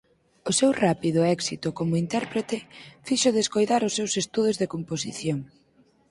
[0.49, 2.57] O seu rápido éxito como intérprete
[3.07, 5.39] fíxoo descoidar os seus estudos de composición.